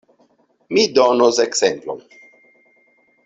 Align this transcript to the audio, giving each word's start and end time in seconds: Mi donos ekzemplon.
Mi 0.77 0.85
donos 0.95 1.41
ekzemplon. 1.45 2.01